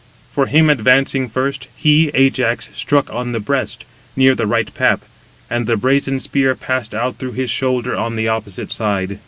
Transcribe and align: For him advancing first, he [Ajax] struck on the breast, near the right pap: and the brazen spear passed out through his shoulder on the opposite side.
For 0.33 0.47
him 0.47 0.67
advancing 0.71 1.29
first, 1.29 1.67
he 1.75 2.09
[Ajax] 2.15 2.71
struck 2.73 3.13
on 3.13 3.33
the 3.33 3.39
breast, 3.39 3.85
near 4.15 4.33
the 4.33 4.47
right 4.47 4.73
pap: 4.73 5.01
and 5.47 5.67
the 5.67 5.77
brazen 5.77 6.19
spear 6.19 6.55
passed 6.55 6.95
out 6.95 7.17
through 7.19 7.33
his 7.33 7.51
shoulder 7.51 7.95
on 7.95 8.15
the 8.15 8.27
opposite 8.27 8.71
side. 8.71 9.19